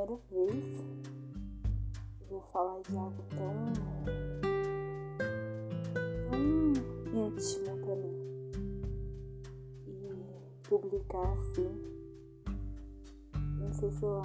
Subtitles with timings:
[0.00, 0.84] primeira vez
[2.20, 3.72] eu vou falar de algo tão,
[6.30, 6.40] tão
[7.26, 8.16] íntimo pra mim.
[9.86, 11.70] E publicar assim.
[13.58, 14.22] Não sei se eu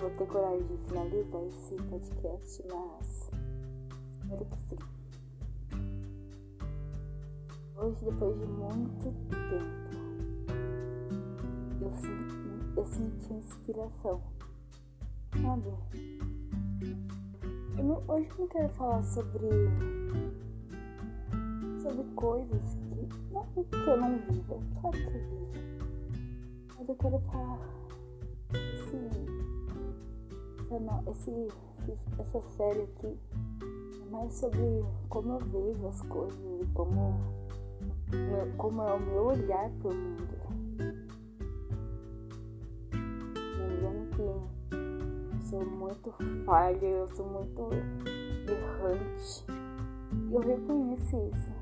[0.00, 3.30] vou ter coragem de finalizar esse podcast, mas
[4.22, 4.76] espero que sim.
[7.76, 9.56] Hoje, depois de muito tempo,
[11.80, 12.45] eu,
[12.76, 14.20] eu senti inspiração,
[15.42, 15.72] sabe?
[17.78, 19.48] Eu não, hoje eu não quero falar sobre
[21.82, 25.48] sobre coisas que não que eu não vivo, claro que eu vivo,
[26.78, 27.58] mas eu quero falar
[28.54, 29.36] assim
[31.10, 31.30] essa,
[31.90, 33.18] esse, essa série aqui
[34.02, 37.20] é mais sobre como eu vejo as coisas e como,
[38.56, 40.45] como é o meu olhar para o mundo.
[45.48, 46.12] Sou muito
[46.44, 47.70] falha, eu sou muito
[48.48, 49.44] errante.
[50.30, 51.52] Eu reconheço isso.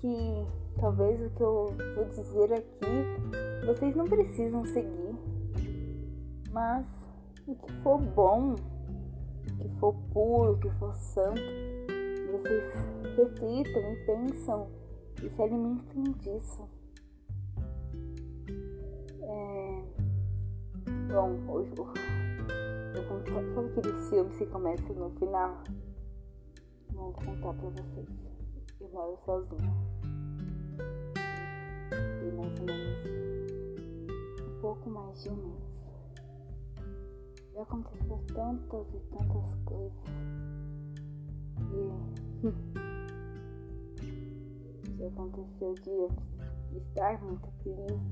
[0.00, 0.46] Que
[0.78, 5.14] talvez o que eu vou dizer aqui vocês não precisam seguir.
[6.50, 6.86] Mas
[7.46, 11.40] o que for bom, o que for puro, o que for santo,
[12.32, 14.68] vocês reflitam e pensam
[15.22, 16.68] e se alimentem disso.
[19.22, 19.82] É...
[21.12, 21.72] Bom, hoje
[22.94, 25.62] eu, vou contar, sabe aquele filme que começa no final?
[26.92, 28.08] Vou contar pra vocês.
[28.80, 29.72] Eu moro sozinha.
[32.20, 33.06] Tem mais ou menos
[34.40, 35.90] um pouco mais de um mês.
[37.54, 39.92] Já aconteceu tantas e tantas coisas.
[41.72, 41.90] E
[44.98, 46.08] já aconteceu de
[46.76, 48.02] estar muito feliz,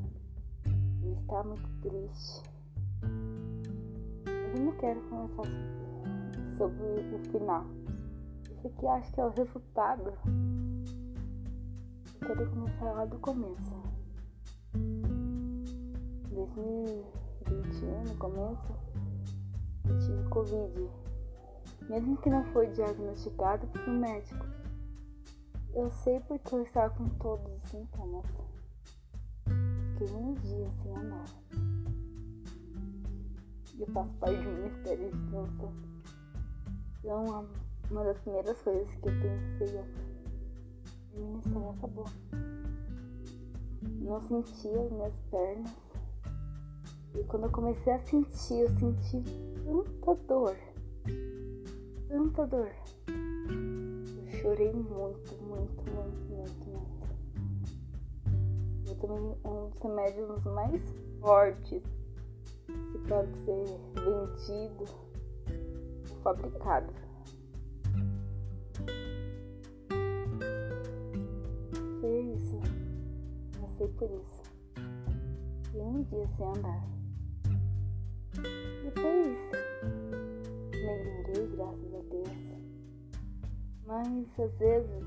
[1.01, 2.50] de estar muito triste.
[4.53, 5.45] Eu não quero conversar
[6.59, 6.85] sobre
[7.15, 7.65] o final.
[8.51, 10.13] Isso aqui acho que é o resultado.
[12.21, 13.81] Eu quero começar lá do começo.
[16.31, 18.73] 2021, no começo,
[19.89, 20.91] eu tive Covid,
[21.89, 24.47] mesmo que não foi diagnosticado por um médico.
[25.75, 28.27] Eu sei porque eu estava com todos os sintomas.
[29.99, 31.25] Fiquei um dia sem andar.
[33.81, 35.73] Eu faço parte do Ministério de Dança.
[36.99, 37.47] Então, uma,
[37.91, 39.85] uma das primeiras coisas que eu pensei é:
[41.15, 42.05] o Ministério acabou.
[44.03, 45.71] Não sentia as minhas pernas.
[47.15, 49.23] E quando eu comecei a sentir, eu senti
[49.65, 50.57] tanta dor,
[52.07, 52.71] tanta dor.
[53.09, 57.01] Eu chorei muito, muito, muito, muito, muito.
[58.87, 60.83] Eu tomei um dos remédios mais
[61.21, 61.83] fortes
[62.93, 63.65] que pode ser
[63.95, 64.85] vendido
[66.23, 66.93] fabricado.
[72.01, 72.61] Foi isso.
[73.61, 74.43] Passei por isso.
[75.75, 76.85] E um dia sem andar.
[78.83, 79.39] Depois
[80.73, 82.51] melhorei, graças a Deus.
[83.87, 85.05] Mas às vezes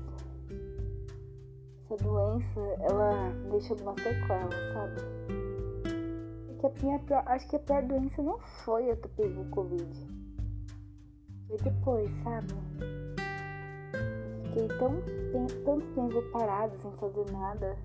[1.84, 5.13] essa doença ela deixa alguma sequela, sabe?
[6.64, 9.50] Porque a minha pior, acho que a pior doença não foi a que pegou o
[9.50, 10.08] Covid.
[11.46, 12.54] Foi depois, sabe?
[14.44, 15.02] Fiquei tão,
[15.62, 17.76] tanto tempo parado sem fazer nada.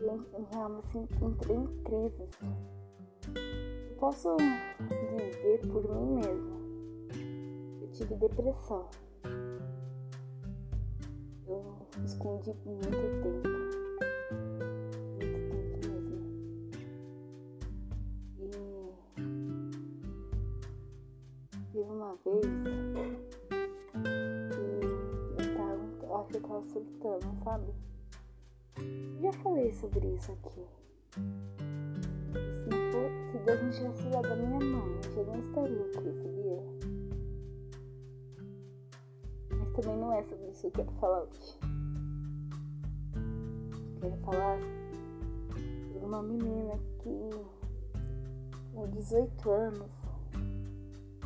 [0.00, 2.30] E eu, assim, entrei em crises
[4.00, 4.36] posso
[4.80, 6.58] dizer por mim mesma.
[7.80, 8.88] Eu tive depressão.
[11.46, 11.64] Eu
[12.04, 13.67] escondi por muito tempo.
[26.98, 27.72] Surtando, sabe?
[29.20, 30.78] Já falei sobre isso aqui
[33.30, 36.62] se Deus não tivesse dado a minha mãe, eu não estaria aqui, sabia?
[39.50, 41.58] Mas também não é sobre isso que eu quero falar hoje.
[43.94, 44.58] Eu quero falar
[45.92, 47.30] sobre uma menina que,
[48.74, 49.94] com 18 anos,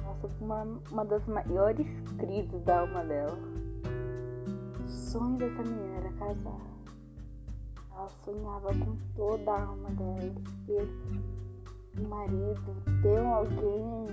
[0.03, 1.87] passou por uma, uma das maiores
[2.19, 3.39] crises da alma dela.
[5.13, 6.61] Sonho dessa menina era casar.
[7.91, 10.35] Ela sonhava com toda a alma dela
[10.67, 10.89] ter
[12.01, 14.07] um marido, ter alguém,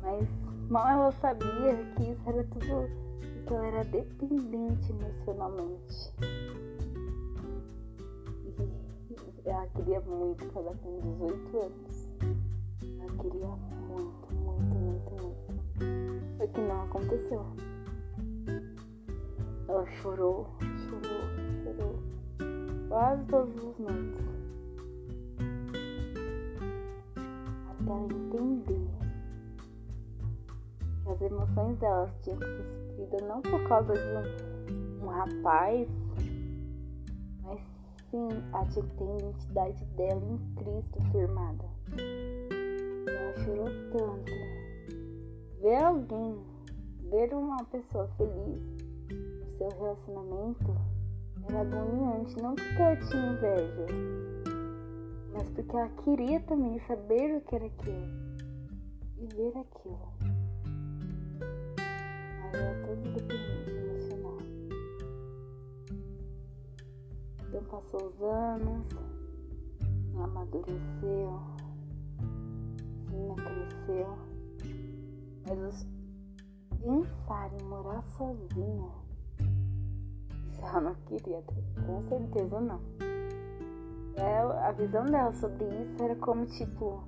[0.00, 0.26] mas
[0.70, 2.88] mal ela sabia que isso era tudo
[3.46, 6.14] que ela era dependente emocionalmente.
[9.44, 12.08] E ela queria muito casar com 18 anos.
[12.98, 13.46] Ela queria
[13.88, 16.38] muito, muito, muito, muito.
[16.38, 17.73] Só que não aconteceu.
[19.74, 21.24] Ela chorou, chorou,
[21.64, 21.98] chorou.
[22.88, 24.24] Quase todas as noites.
[27.66, 28.88] Até ela entender
[31.02, 35.88] que as emoções delas tinham que ser supridas não por causa de um, um rapaz,
[37.42, 37.60] mas
[38.12, 41.64] sim a tinha que ter a identidade dela em Cristo firmada.
[43.08, 44.32] Ela chorou tanto.
[45.60, 46.38] Ver alguém,
[47.10, 48.73] ver uma pessoa feliz
[49.58, 50.76] seu relacionamento
[51.48, 53.86] era agoniante, não porque ela tinha inveja,
[55.32, 58.24] mas porque ela queria também saber o que era aquilo
[59.18, 60.12] e ver aquilo.
[62.40, 64.38] Mas era todo dependente emocional.
[67.48, 68.86] Então passou os anos,
[70.14, 71.40] ela amadureceu,
[73.30, 74.18] a cresceu,
[75.46, 75.86] mas os
[76.84, 79.03] pensar em morar sozinha
[80.64, 82.80] ela não queria ter, com certeza não.
[84.16, 87.04] Ela, a visão dela sobre isso era como tipo,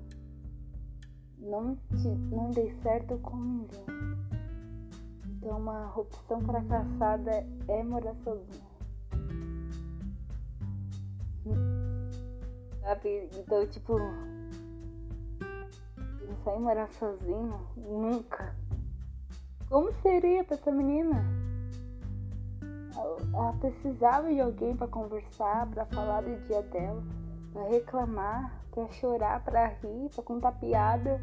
[1.38, 1.76] não,
[2.30, 3.86] não dei certo com ninguém.
[5.26, 8.66] Então uma opção fracassada é morar sozinha.
[12.82, 13.30] Sabe?
[13.36, 13.98] Então tipo,
[16.18, 18.54] pensar em morar sozinho, nunca.
[19.68, 21.45] Como seria pra essa menina?
[22.96, 27.02] Ela precisava de alguém para conversar, para falar do dia dela,
[27.52, 31.20] para reclamar, para chorar, para rir, para contar piada.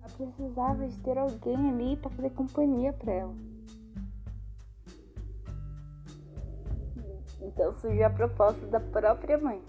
[0.00, 3.34] Ela precisava de ter alguém ali para fazer companhia para ela.
[7.40, 9.62] Então surgiu a proposta da própria mãe.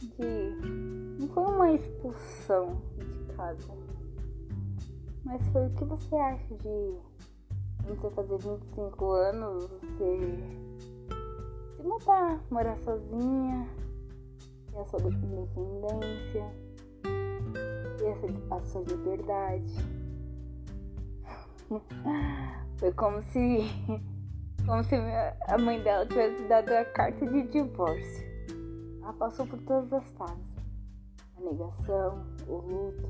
[0.00, 3.74] De não foi uma expulsão de casa,
[5.24, 6.98] mas foi o que você acha de
[7.84, 10.18] você fazer 25 anos, você
[11.76, 13.68] se mudar, morar sozinha,
[14.70, 16.52] ter a sua independência,
[17.98, 18.16] ter
[18.50, 19.74] a sua liberdade.
[22.78, 23.60] Foi como se
[24.66, 28.24] como se a mãe dela tivesse dado a carta de divórcio.
[29.02, 30.54] Ela passou por todas as fases.
[31.36, 33.08] A negação, o luto,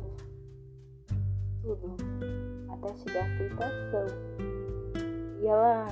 [1.62, 1.96] tudo.
[2.68, 4.63] Até chegar a aceitação.
[5.44, 5.88] E ela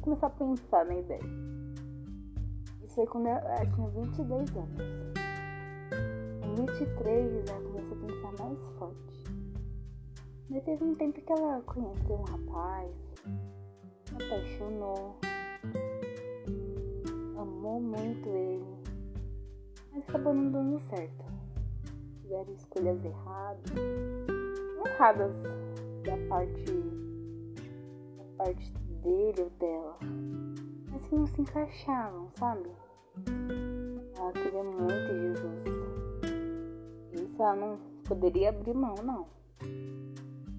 [0.00, 1.20] começou a pensar na ideia.
[2.82, 4.78] Isso foi quando ela tinha 22 anos.
[6.40, 9.24] Com 23, ela começou a pensar mais forte.
[10.48, 12.90] Mas teve um tempo que ela conheceu um rapaz,
[14.14, 15.14] apaixonou,
[17.36, 18.64] amou muito ele,
[19.92, 21.24] mas acabou não dando certo.
[22.22, 23.72] Tiveram escolhas erradas,
[24.86, 25.32] erradas
[26.02, 26.71] da parte
[28.42, 28.72] parte
[29.02, 29.96] dele ou dela,
[30.90, 32.68] mas que não se encaixavam, sabe?
[34.18, 35.62] Ela queria muito Jesus.
[37.12, 39.26] Isso ela não poderia abrir mão, não.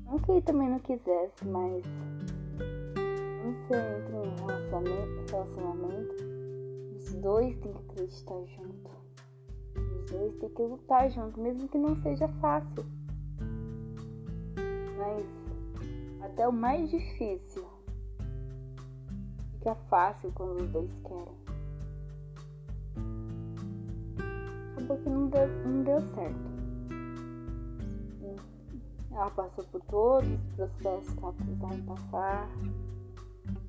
[0.06, 1.84] Não que ele também não quisesse, mas
[3.42, 6.16] quando você entra em um relacionamento, relacionamento,
[6.96, 8.92] os dois têm que acreditar junto.
[9.76, 12.86] Os dois têm que lutar junto, mesmo que não seja fácil.
[14.98, 15.26] Mas
[16.22, 17.73] até o mais difícil
[19.64, 21.38] fica fácil quando os dois querem.
[24.74, 26.54] Acabou que não deu, não deu certo.
[29.12, 32.50] Ela passou por todos os processos que ela precisava passar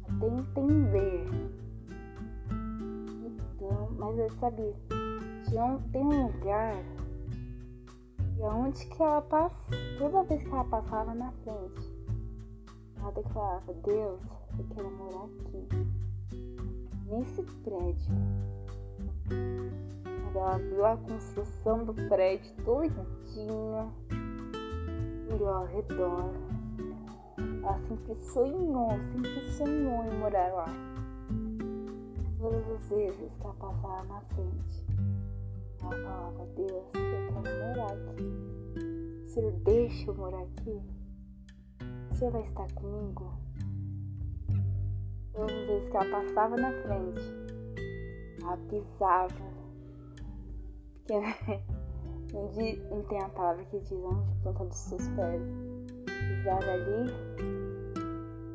[0.08, 1.26] até entender.
[3.26, 4.74] Então, mas eu sabia,
[5.48, 6.74] tinha, tem um lugar
[8.36, 9.54] e aonde que ela passa,
[9.98, 11.94] toda vez que ela passava na frente,
[12.98, 14.20] ela declarava, Deus,
[14.58, 15.83] eu quero morar aqui,
[17.06, 18.14] nesse prédio.
[20.34, 23.88] Ela viu a construção do prédio todinha,
[25.32, 26.32] olhou ao redor.
[27.62, 30.66] Ela sempre sonhou, sempre sonhou em morar lá.
[32.38, 34.84] Todas as vezes que ela passava na frente,
[35.80, 38.54] ela falava, Deus, eu quero morar aqui.
[39.34, 40.80] Senhor deixa eu morar aqui?
[42.08, 43.43] O Senhor vai estar comigo?
[45.34, 47.20] Todas as que ela passava na frente,
[48.40, 49.54] ela pisava.
[51.06, 51.14] Porque
[52.36, 55.42] onde não tem a palavra que diz onde a planta dos seus pés
[56.06, 57.10] pisar ali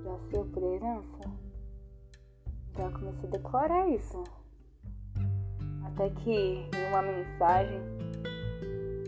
[0.04, 1.32] já ser por herança.
[2.72, 4.24] Então eu comecei a declarar isso.
[5.86, 7.82] Até que em uma mensagem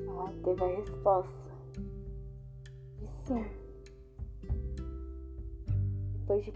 [0.08, 1.52] ela teve a resposta.
[3.02, 3.61] E sim.
[6.32, 6.54] Depois de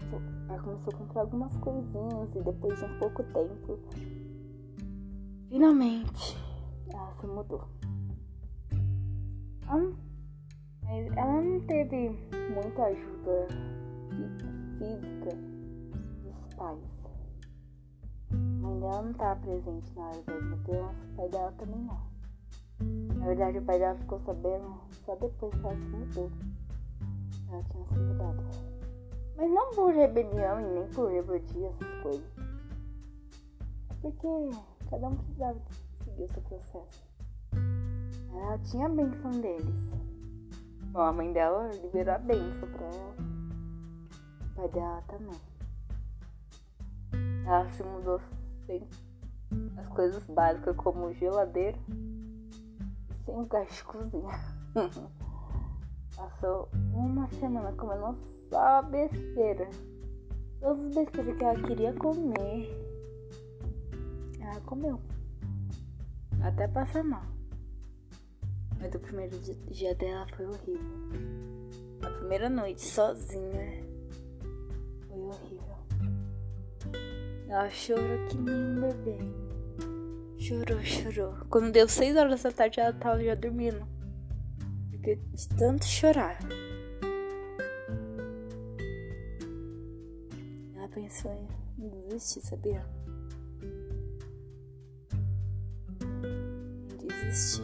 [0.48, 3.78] ela começou a comprar algumas coisinhas e depois de um pouco tempo,
[5.50, 6.38] finalmente
[6.90, 7.68] ela se mudou.
[9.68, 9.92] Ela,
[11.14, 12.08] ela não teve
[12.54, 13.48] muita ajuda
[14.78, 15.36] física
[16.24, 16.80] dos pais
[18.30, 22.00] mãe dela não estava presente na hora das mudanças, o pai dela também não.
[23.18, 26.30] Na verdade, o pai dela ficou sabendo só depois que ela se mudou.
[27.50, 28.75] Ela tinha se mudado.
[29.36, 32.32] Mas não por rebelião e nem por rebeldia, essas coisas.
[34.00, 34.50] Porque
[34.88, 35.60] cada um precisava
[36.04, 37.06] seguir o seu processo.
[38.32, 39.74] Ela tinha a benção deles.
[40.92, 43.14] Bom, a mãe dela liberou a benção pra ela.
[44.40, 45.40] O pai dela também.
[47.46, 48.20] Ela se mudou
[48.66, 48.88] sem
[49.76, 51.78] as coisas básicas como geladeira,
[53.24, 54.30] sem gás de cozinha.
[56.16, 58.16] Passou uma semana comendo
[58.48, 59.68] só besteira.
[60.60, 62.70] Todas as besteiras que ela queria comer,
[64.40, 64.98] ela comeu.
[66.42, 67.22] Até passar mal.
[68.80, 69.38] Mas o primeiro
[69.70, 71.06] dia dela foi horrível.
[72.02, 73.82] A primeira noite sozinha
[75.08, 75.76] foi horrível.
[77.48, 79.18] Ela chorou que nem um bebê.
[80.38, 81.34] Chorou, chorou.
[81.50, 83.95] Quando deu seis horas da tarde, ela tava já dormindo.
[85.14, 86.36] De tanto chorar.
[90.74, 91.30] Ela pensou
[91.78, 92.84] em desistir, sabia?
[96.98, 97.62] Desistir.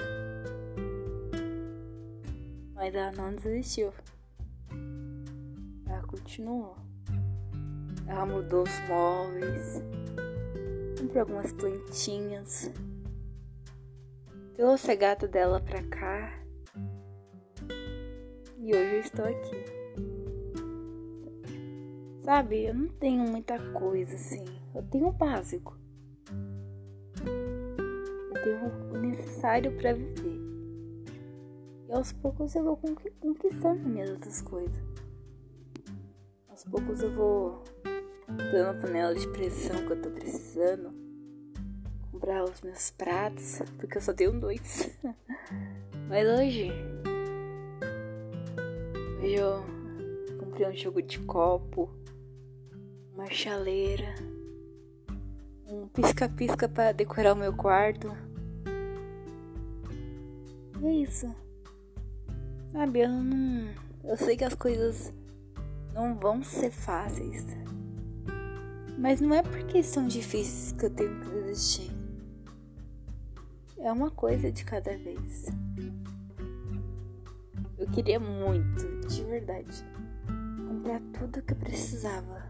[2.75, 3.93] Mas ela não desistiu.
[5.89, 6.77] Ela continuou.
[8.07, 9.83] Ela mudou os móveis,
[10.97, 12.71] comprou algumas plantinhas,
[14.55, 16.42] trouxe a gata dela pra cá
[18.75, 19.57] hoje eu estou aqui.
[22.23, 25.77] Sabe, eu não tenho muita coisa assim, eu tenho o básico.
[27.25, 30.41] Eu tenho o necessário para viver.
[31.89, 32.81] E aos poucos eu vou
[33.21, 34.83] conquistando minhas outras coisas.
[36.49, 37.65] Aos poucos eu vou
[38.51, 40.93] ter uma panela de pressão que eu tô precisando.
[42.11, 44.91] Comprar os meus pratos, porque eu só tenho dois.
[46.09, 46.92] Mas hoje.
[49.35, 49.65] Eu
[50.39, 51.89] comprei um jogo de copo,
[53.15, 54.15] uma chaleira,
[55.67, 58.15] um pisca-pisca para decorar o meu quarto.
[60.83, 61.35] E é isso.
[62.73, 63.71] Sabe, eu não.
[64.05, 65.15] Eu sei que as coisas
[65.95, 67.47] não vão ser fáceis.
[68.99, 71.91] Mas não é porque são difíceis que eu tenho que desistir.
[73.79, 75.47] É uma coisa de cada vez.
[77.83, 79.85] Eu queria muito, de verdade,
[80.69, 82.49] comprar tudo que eu precisava.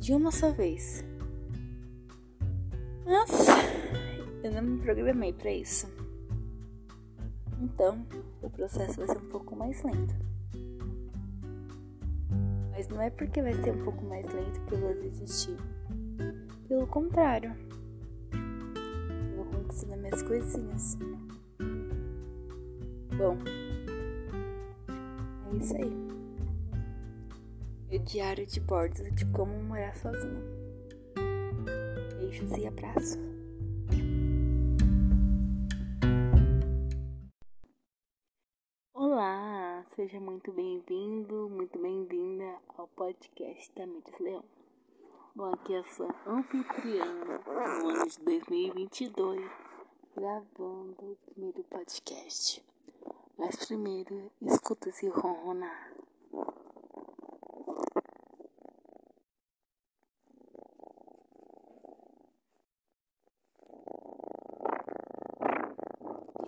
[0.00, 1.04] De uma só vez.
[3.04, 3.30] Mas
[4.42, 5.86] eu não me programei para isso.
[7.60, 8.04] Então,
[8.42, 10.16] o processo vai ser um pouco mais lento.
[12.72, 15.56] Mas não é porque vai ser um pouco mais lento que eu vou desistir.
[16.66, 17.54] Pelo contrário,
[18.32, 20.98] eu vou conquistando minhas coisinhas.
[23.16, 23.38] Bom,
[25.52, 26.06] é isso aí.
[27.92, 30.42] O diário de bordo de como morar sozinha.
[32.18, 33.26] Beijos e abraços.
[39.96, 44.44] Seja muito bem-vindo, muito bem-vinda ao podcast da Mídias Leão.
[45.34, 49.50] Bom, aqui é a sua anfitriã no ano de 2022,
[50.14, 52.62] gravando o primeiro podcast.
[53.36, 55.92] Mas primeiro, escuta esse ronronar.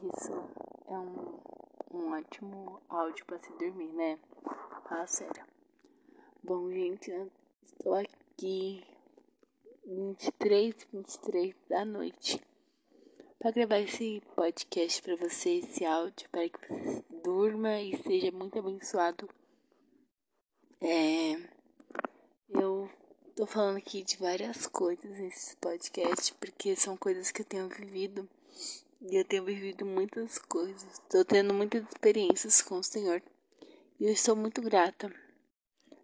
[0.02, 0.32] Isso
[0.86, 1.38] é um
[1.92, 4.18] um ótimo áudio para se dormir, né?
[4.88, 5.44] Fala sério.
[6.42, 7.10] Bom, gente,
[7.64, 8.84] estou aqui
[9.84, 12.40] 23, 23 da noite
[13.38, 18.58] para gravar esse podcast para você, esse áudio, para que você durma e seja muito
[18.58, 19.28] abençoado.
[20.80, 21.36] É,
[22.48, 22.90] eu
[23.36, 28.28] tô falando aqui de várias coisas nesse podcast, porque são coisas que eu tenho vivido
[29.00, 30.82] e eu tenho vivido muitas coisas.
[30.94, 33.22] Estou tendo muitas experiências com o Senhor
[34.00, 35.14] e eu estou muito grata.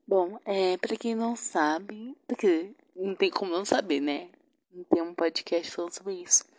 [0.07, 4.31] Bom, é, para quem não sabe, porque não tem como não saber, né?
[4.73, 6.54] Não tem um podcast falando sobre isso.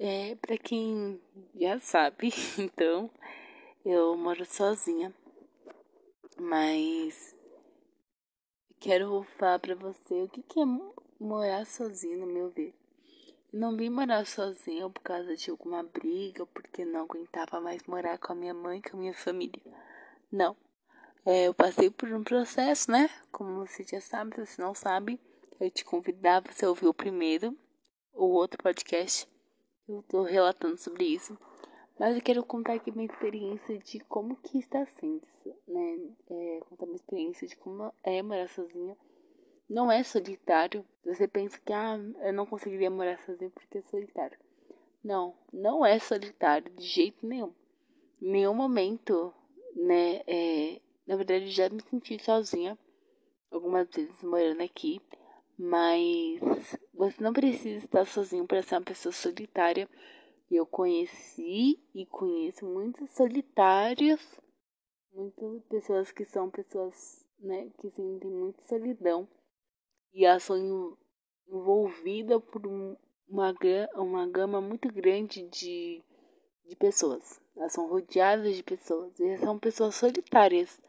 [0.00, 1.20] É, para quem
[1.56, 3.10] já sabe, então,
[3.84, 5.12] eu moro sozinha.
[6.38, 7.34] Mas
[8.78, 10.64] quero falar para você o que, que é
[11.18, 12.72] morar sozinho, no meu ver.
[13.52, 18.32] Não vim morar sozinha por causa de alguma briga, porque não aguentava mais morar com
[18.32, 19.60] a minha mãe, com a minha família.
[20.30, 20.56] Não.
[21.26, 23.10] É, eu passei por um processo, né?
[23.32, 25.20] Como você já sabe, se você não sabe,
[25.58, 27.58] eu te convidar para você ouvir o primeiro
[28.12, 29.26] ou outro podcast.
[29.88, 31.38] Eu estou relatando sobre isso.
[31.98, 35.22] Mas eu quero contar aqui minha experiência de como que está sendo,
[35.66, 35.98] né?
[36.30, 38.96] É, contar minha experiência de como é morar sozinha
[39.68, 40.84] não é solitário.
[41.04, 44.38] Você pensa que ah, eu não conseguiria morar sozinho porque é solitário.
[45.04, 47.52] Não, não é solitário de jeito nenhum.
[48.20, 49.32] Em nenhum momento,
[49.76, 50.22] né?
[50.26, 52.78] É, na verdade, já me senti sozinha
[53.50, 55.00] algumas vezes morando aqui,
[55.58, 59.88] mas você não precisa estar sozinho para ser uma pessoa solitária.
[60.50, 64.40] Eu conheci e conheço muitos solitários,
[65.12, 69.28] muitas pessoas que são pessoas, né, que sentem muita solidão
[70.12, 70.96] e elas são
[71.48, 72.96] envolvidas por uma,
[73.94, 76.02] uma gama muito grande de,
[76.66, 77.40] de pessoas.
[77.56, 80.80] Elas são rodeadas de pessoas e são pessoas solitárias.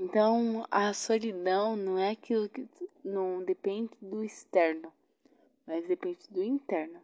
[0.00, 2.68] Então, a solidão não é aquilo que
[3.04, 4.92] não depende do externo,
[5.66, 7.00] mas depende do interno,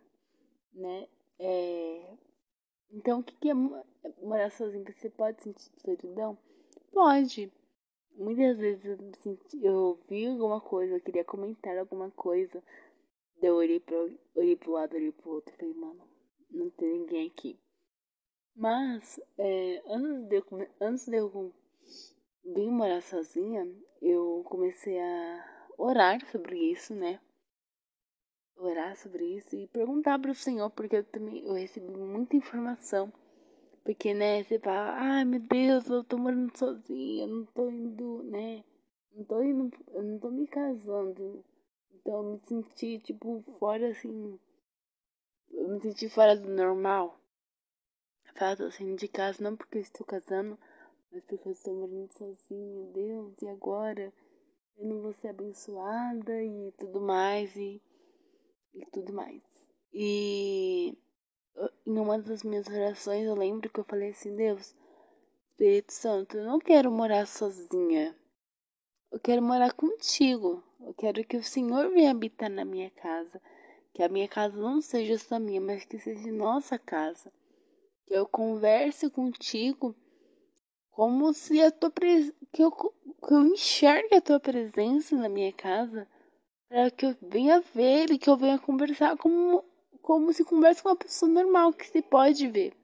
[0.72, 1.08] né?
[1.40, 2.14] É...
[2.92, 3.54] Então, o que é
[4.22, 4.84] morar sozinho?
[4.84, 6.38] Você pode sentir solidão?
[6.92, 7.52] Pode.
[8.14, 12.62] Muitas vezes eu, senti, eu vi alguma coisa, eu queria comentar alguma coisa.
[13.42, 13.96] Eu olhei, pra,
[14.36, 16.08] olhei pro lado, olhei pro outro falei, mano,
[16.48, 17.58] não tem ninguém aqui.
[18.54, 21.52] Mas, é, antes, de eu, antes de eu
[22.44, 23.66] vir morar sozinha,
[24.00, 27.20] eu comecei a orar sobre isso, né?
[28.56, 33.12] Orar sobre isso e perguntar para o Senhor, porque eu também eu recebi muita informação
[33.84, 38.64] porque, né, você fala, ai meu Deus, eu tô morando sozinha, não tô indo, né?
[39.12, 41.44] Não tô indo, eu não tô me casando.
[41.92, 44.40] Então eu me senti, tipo, fora assim.
[45.52, 47.20] Eu me senti fora do normal.
[48.34, 50.58] Fato assim de casa, não porque eu estou casando,
[51.14, 54.12] mas porque eu estou morando sozinha, Deus, e agora?
[54.76, 57.80] Eu não vou ser abençoada e tudo mais, e,
[58.74, 59.40] e tudo mais.
[59.92, 60.98] E
[61.86, 64.74] em uma das minhas orações, eu lembro que eu falei assim: Deus,
[65.50, 68.16] Espírito Santo, eu não quero morar sozinha.
[69.12, 70.64] Eu quero morar contigo.
[70.80, 73.40] Eu quero que o Senhor venha habitar na minha casa.
[73.92, 77.32] Que a minha casa não seja só minha, mas que seja nossa casa.
[78.04, 79.94] Que eu converse contigo
[80.94, 82.32] como se a tua pres...
[82.52, 86.08] que, eu, que eu enxergue a tua presença na minha casa.
[86.68, 89.64] Para que eu venha ver e que eu venha conversar como
[90.00, 92.76] como se conversa com uma pessoa normal que se pode ver.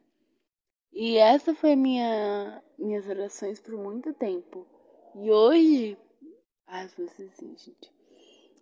[0.92, 4.66] E essa foi minha minhas orações por muito tempo.
[5.14, 5.98] E hoje,
[6.66, 7.92] ai, você assim, gente.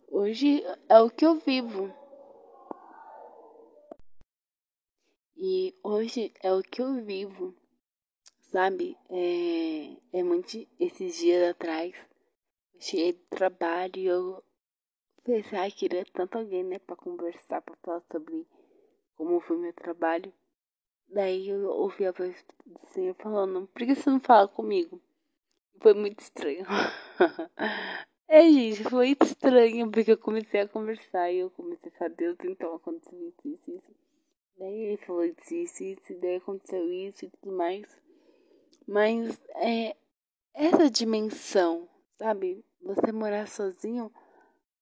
[0.09, 1.93] Hoje é o que eu vivo.
[5.37, 7.55] E hoje é o que eu vivo.
[8.51, 8.97] Sabe?
[9.11, 11.95] É, é muito esses dias atrás.
[12.81, 14.43] Cheguei do trabalho e eu
[15.23, 18.47] pensei, ai, queria tanto alguém, né, pra conversar, pra falar sobre
[19.17, 20.33] como foi meu trabalho.
[21.09, 25.01] Daí eu ouvi a voz do Senhor falando, por que você não fala comigo?
[25.83, 26.65] Foi muito estranho.
[28.29, 32.37] é, gente, foi estranho, porque eu comecei a conversar e eu comecei a falar, Deus,
[32.45, 33.95] então aconteceu isso, isso, isso.
[34.59, 37.87] Daí ele falou isso, isso, isso, daí aconteceu isso e tudo mais.
[38.89, 39.95] Mas é
[40.55, 41.87] essa dimensão,
[42.19, 42.65] sabe?
[42.81, 44.11] Você morar sozinho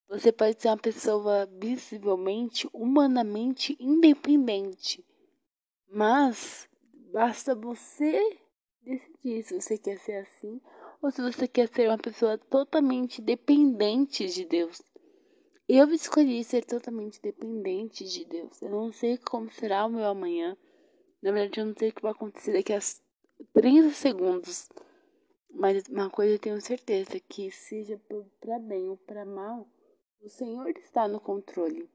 [0.08, 5.04] você pode ser uma pessoa visivelmente, humanamente independente.
[5.90, 6.68] Mas
[7.12, 8.38] basta você
[8.80, 10.60] decidir se você quer ser assim
[11.02, 14.80] ou se você quer ser uma pessoa totalmente dependente de Deus.
[15.68, 18.62] Eu escolhi ser totalmente dependente de Deus.
[18.62, 20.56] Eu não sei como será o meu amanhã.
[21.20, 22.80] Na verdade, eu não sei o que vai acontecer daqui a
[23.52, 24.68] 30 segundos.
[25.50, 28.00] Mas uma coisa eu tenho certeza: que seja
[28.40, 29.66] para bem ou para mal,
[30.20, 31.88] o Senhor está no controle.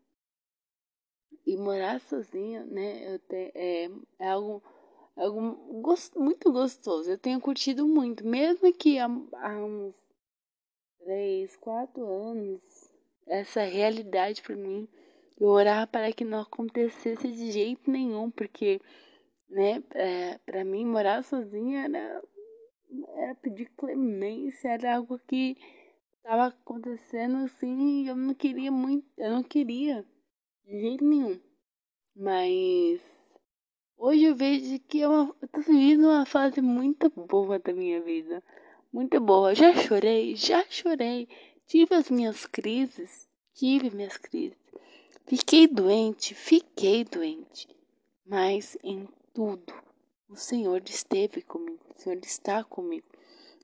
[1.46, 4.64] E morar sozinha, né, eu te, é, é algo,
[5.18, 7.10] é algo gost, muito gostoso.
[7.10, 9.96] Eu tenho curtido muito, mesmo que há, há uns
[11.04, 12.62] três, quatro anos,
[13.28, 14.88] essa realidade para mim,
[15.40, 18.80] Eu orava para que não acontecesse de jeito nenhum, porque,
[19.52, 22.24] né, é, para mim morar sozinha era,
[23.18, 25.58] era pedir clemência, era algo que
[26.18, 30.06] estava acontecendo assim, eu não queria muito, eu não queria
[30.66, 31.40] de jeito nenhum.
[32.16, 33.02] Mas
[33.98, 38.44] hoje eu vejo que eu, eu tô vivendo uma fase muito boa da minha vida.
[38.92, 39.56] Muito boa.
[39.56, 41.28] Já chorei, já chorei.
[41.66, 44.58] Tive as minhas crises, tive minhas crises.
[45.26, 47.68] Fiquei doente, fiquei doente.
[48.26, 49.74] Mas em tudo,
[50.30, 53.06] o Senhor esteve comigo, o Senhor está comigo.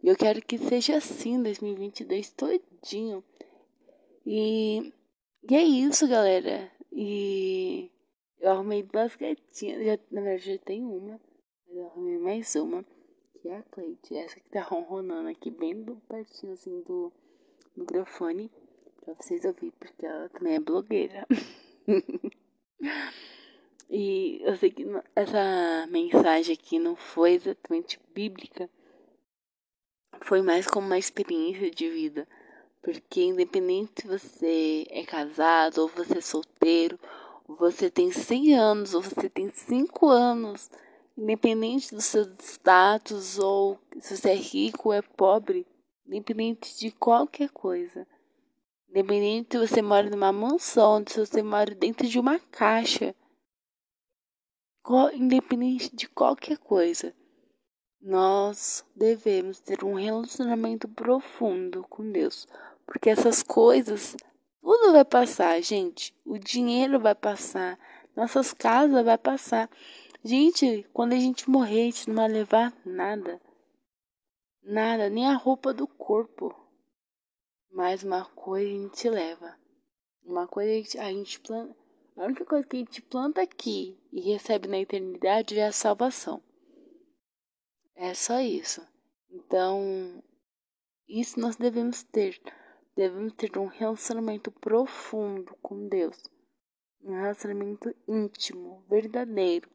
[0.03, 3.23] E eu quero que seja assim 2022 todinho.
[4.25, 4.93] E,
[5.49, 6.71] e é isso, galera.
[6.91, 7.91] E
[8.39, 9.86] eu arrumei duas gatinhas.
[9.86, 11.19] Já, na verdade, já tem uma.
[11.65, 12.86] Mas eu arrumei mais uma.
[13.41, 14.17] Que é a Cleide.
[14.17, 17.12] Essa que tá ronronando aqui bem do pertinho assim do
[17.75, 18.51] microfone.
[19.01, 21.25] Pra vocês ouvirem, porque ela também é blogueira.
[23.89, 28.69] e eu sei que essa mensagem aqui não foi exatamente bíblica.
[30.21, 32.28] Foi mais como uma experiência de vida.
[32.82, 37.00] Porque independente se você é casado ou você é solteiro,
[37.47, 40.69] ou você tem 100 anos ou você tem 5 anos,
[41.17, 45.65] independente do seu status ou se você é rico ou é pobre,
[46.06, 48.08] independente de qualquer coisa,
[48.89, 53.13] Independente se você mora numa mansão, se você mora dentro de uma caixa,
[55.13, 57.13] independente de qualquer coisa,
[58.02, 62.47] nós devemos ter um relacionamento profundo com Deus,
[62.86, 64.15] porque essas coisas
[64.88, 66.13] tudo vai passar, gente.
[66.26, 67.80] O dinheiro vai passar,
[68.15, 69.69] nossas casas vai passar.
[70.23, 73.41] Gente, quando a gente morrer, a gente não vai levar nada.
[74.62, 76.54] Nada, nem a roupa do corpo.
[77.71, 79.58] Mas uma coisa a gente leva.
[80.23, 81.67] Uma coisa a gente, a.
[82.17, 86.41] A única coisa que a gente planta aqui e recebe na eternidade é a salvação.
[87.95, 88.82] É só isso.
[89.30, 90.23] Então,
[91.08, 92.41] isso nós devemos ter.
[92.95, 96.17] Devemos ter um relacionamento profundo com Deus.
[97.03, 99.69] Um relacionamento íntimo, verdadeiro.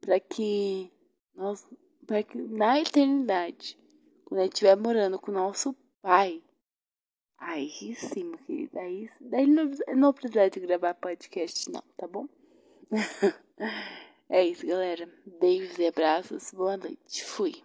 [0.00, 0.92] Para que
[1.34, 1.68] nós,
[2.06, 3.76] para que na eternidade,
[4.24, 6.40] quando ele estiver morando com nosso Pai,
[7.44, 8.78] Aí sim, meu querido.
[8.78, 12.28] Aí, daí não, não precisa de gravar podcast, não, tá bom?
[14.30, 15.08] é isso, galera.
[15.40, 16.52] Beijos e abraços.
[16.52, 17.24] Boa noite.
[17.24, 17.60] Fui.